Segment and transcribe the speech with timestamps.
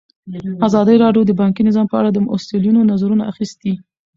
[0.67, 3.73] ازادي راډیو د بانکي نظام په اړه د مسؤلینو نظرونه اخیستي.